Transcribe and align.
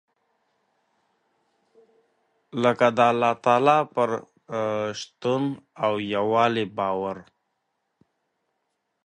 لکه 2.63 2.87
د 2.97 2.99
الله 3.11 3.33
تعالٰی 3.45 3.79
پر 3.93 4.09
شتون 4.99 5.43
او 5.85 5.93
يووالي 6.13 6.65
باور. 6.77 7.17